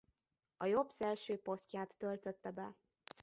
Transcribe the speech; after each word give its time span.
A 0.57 0.65
jobbszélső 0.65 1.37
posztját 1.41 1.97
töltötte 1.97 2.51
be. 2.51 2.75